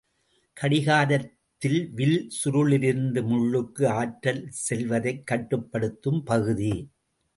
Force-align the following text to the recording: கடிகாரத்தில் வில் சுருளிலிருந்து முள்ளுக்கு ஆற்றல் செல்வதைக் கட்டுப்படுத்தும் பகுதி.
கடிகாரத்தில் 0.57 1.91
வில் 1.91 2.31
சுருளிலிருந்து 2.37 3.21
முள்ளுக்கு 3.29 3.85
ஆற்றல் 3.85 4.43
செல்வதைக் 4.49 5.27
கட்டுப்படுத்தும் 5.27 6.23
பகுதி. 6.23 6.73